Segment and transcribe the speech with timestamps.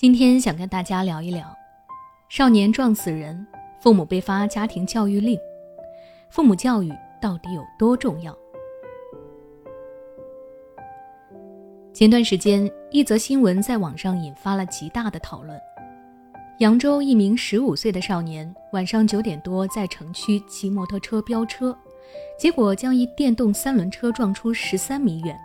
[0.00, 1.44] 今天想跟大家聊一聊，
[2.28, 3.44] 少年撞死人，
[3.80, 5.36] 父母被发家庭教育令，
[6.30, 8.32] 父母教育到底有多重要？
[11.92, 15.60] 前段时间，一则新闻在网上引发了极大的讨论。
[16.60, 21.76] 扬州一名十五岁的少年，晚上九点多在城区骑摩托车飙车，
[22.38, 25.36] 结果将一电动三轮车撞出十三米远，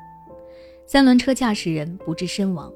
[0.85, 2.71] 三轮车驾驶人不治身亡。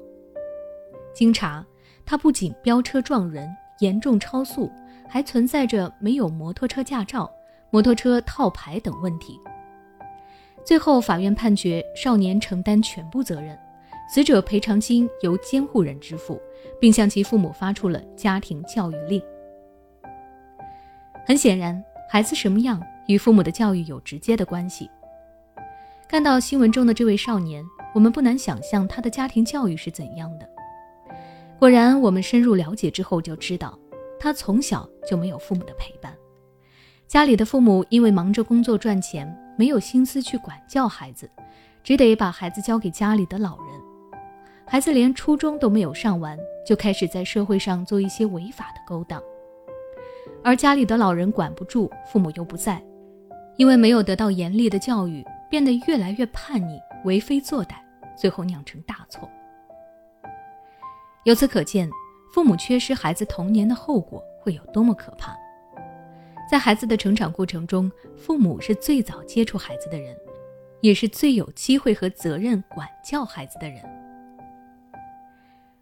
[1.14, 1.64] 经查，
[2.06, 3.48] 他不仅飙车撞人，
[3.80, 4.70] 严重超速，
[5.08, 7.30] 还存在着没有摩托车驾照、
[7.70, 9.38] 摩托车套牌等问题。
[10.64, 13.58] 最后，法院判决少年承担全部责任，
[14.08, 16.40] 死者赔偿金由监护人支付，
[16.80, 19.22] 并向其父母发出了家庭教育令。
[21.26, 24.90] 很显然，孩子什么样与父母的教育有直接的关系。
[26.06, 27.64] 看到新闻中的这位少年，
[27.94, 30.48] 我们不难想象他的家庭教育是怎样的。
[31.58, 33.76] 果然，我们深入了解之后就知道，
[34.20, 36.16] 他从小就没有父母的陪伴，
[37.08, 41.28] 家里的父母因为忙着工作赚钱，没有心思去管教孩子，
[41.82, 43.66] 只得把孩子交给家里的老人。
[44.64, 49.20] 孩子连初中都没有上完，就开始在社会上做一些违法的勾当，
[50.44, 52.80] 而家里的老人管不住，父母又不在，
[53.56, 57.74] 因为没有得到严厉的教育，变得越来越叛逆，为非作歹，
[58.16, 59.28] 最后酿成大错。
[61.24, 61.90] 由此可见，
[62.32, 65.36] 父母缺失孩子童年的后果会有多么可怕。
[66.50, 70.16] 在孩子的成长过程中，父母是最早接触孩子的人，
[70.80, 73.82] 也是最有机会和责任管教孩子的人。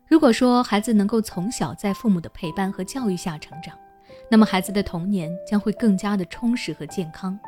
[0.09, 3.79] 如果说孩子能够从小在父母的陪伴和教育下成长，
[4.29, 7.39] 那么孩子的童年将会更加的充实和健康。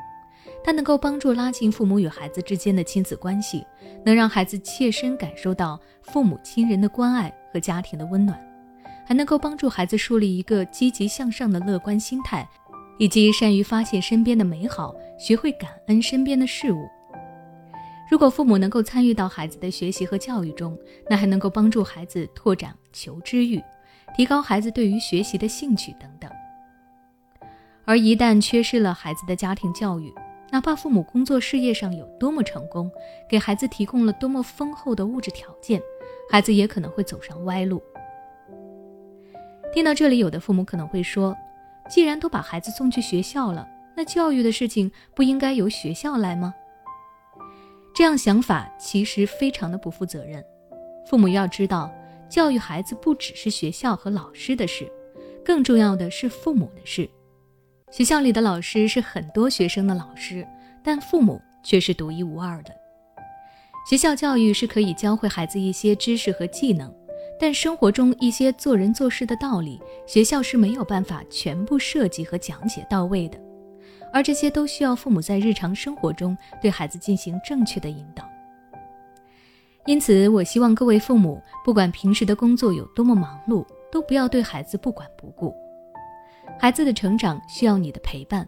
[0.62, 3.66] 它能够帮助拉近父母与孩子之间的亲子关系，
[4.04, 7.32] 能让孩子切身感受到父母亲人的关爱。
[7.52, 8.38] 和家庭的温暖，
[9.06, 12.48] 还能够帮助孩子树立一个积极向上的乐观心态，
[12.98, 16.88] 以及善于发现身边的美好，学会感恩身边的事物。
[18.10, 20.78] 如果父母能够参与到孩子的学习和教育中，
[21.10, 23.62] 那还能够帮助孩子拓展求知欲，
[24.16, 26.30] 提高孩子对于学习的兴趣等等。
[27.84, 30.12] 而一旦缺失了孩子的家庭教育，
[30.50, 32.90] 哪怕父母工作事业上有多么成功，
[33.28, 35.80] 给孩子提供了多么丰厚的物质条件，
[36.30, 37.82] 孩子也可能会走上歪路。
[39.72, 41.36] 听到这里，有的父母可能会说
[41.90, 46.54] ：“既然都把孩子送去学校了，那教育的事情不应该由学校来吗？”
[47.94, 50.42] 这样想法其实非常的不负责任。
[51.06, 51.92] 父母要知道，
[52.28, 54.90] 教育孩子不只是学校和老师的事，
[55.44, 57.08] 更重要的是父母的事。
[57.90, 60.46] 学校里的老师是很多学生的老师，
[60.82, 62.70] 但父母却是独一无二的。
[63.88, 66.94] 学校教育是可以教会孩子一些知识和技能，
[67.40, 73.40] 但生活中一些做人做事的道理，学校是没有办法全部设计和讲解到位的。
[74.12, 78.28] 而这些都需要父母在日常生活中对孩子进行正确的引导。
[79.86, 85.54] 因此，我希望各位父母，不管平时的工作有多么忙碌，都不要对孩子不管不顾。
[86.56, 88.46] 孩子的成长需要你的陪伴。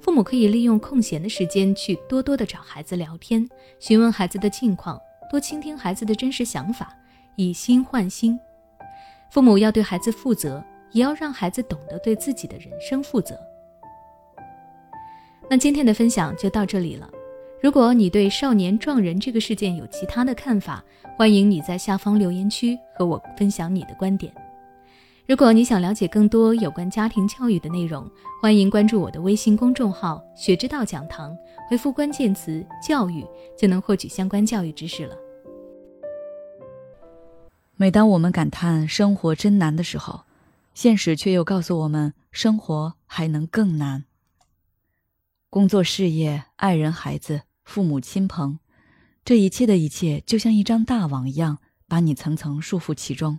[0.00, 3.48] 父母可以利用空闲的时间去多多的找孩子聊天，
[3.80, 5.00] 询问孩子的近况，
[5.30, 6.94] 多倾听孩子的真实想法，
[7.36, 8.38] 以心换心。
[9.30, 10.62] 父母要对孩子负责，
[10.92, 13.34] 也要让孩子懂得对自己的人生负责。
[15.48, 17.08] 那今天的分享就到这里了。
[17.62, 20.84] 如果你对少年撞人这个事件有其他的看法，
[21.16, 24.30] 欢迎你在下方留言区和我分享你的观点。
[25.26, 28.06] 如果你想了解更多有关家庭教育的内容，
[28.42, 31.34] 欢迎关注我的微信公众号“学之道讲堂”，
[31.66, 33.24] 回复关键词“教育”
[33.56, 35.16] 就能获取相关教育知识了。
[37.74, 40.24] 每当我们感叹生活真难的时候，
[40.74, 44.04] 现实却又告诉我们，生活还能更难。
[45.48, 48.58] 工作、事业、爱人、孩子、父母亲朋，
[49.24, 53.38] 这一切的一切，就像一张大网一样，把你层层束缚其中。